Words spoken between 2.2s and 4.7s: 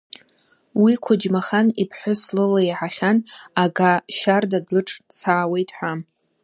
лыла иаҳахьан Ага Шьарда